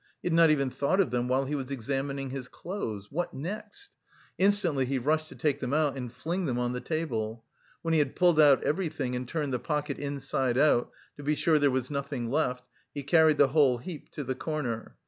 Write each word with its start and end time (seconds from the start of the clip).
He 0.23 0.29
had 0.29 0.33
not 0.33 0.49
even 0.49 0.71
thought 0.71 0.99
of 0.99 1.11
them 1.11 1.27
while 1.27 1.45
he 1.45 1.53
was 1.53 1.69
examining 1.69 2.31
his 2.31 2.47
clothes! 2.47 3.11
What 3.11 3.35
next? 3.35 3.91
Instantly 4.39 4.83
he 4.85 4.97
rushed 4.97 5.29
to 5.29 5.35
take 5.35 5.59
them 5.59 5.75
out 5.75 5.95
and 5.95 6.11
fling 6.11 6.45
them 6.45 6.57
on 6.57 6.73
the 6.73 6.81
table. 6.81 7.45
When 7.83 7.93
he 7.93 7.99
had 7.99 8.15
pulled 8.15 8.39
out 8.39 8.63
everything, 8.63 9.15
and 9.15 9.27
turned 9.27 9.53
the 9.53 9.59
pocket 9.59 9.99
inside 9.99 10.57
out 10.57 10.89
to 11.17 11.23
be 11.23 11.35
sure 11.35 11.59
there 11.59 11.69
was 11.69 11.91
nothing 11.91 12.31
left, 12.31 12.67
he 12.95 13.03
carried 13.03 13.37
the 13.37 13.49
whole 13.49 13.77
heap 13.77 14.09
to 14.13 14.23
the 14.23 14.33
corner. 14.33 14.95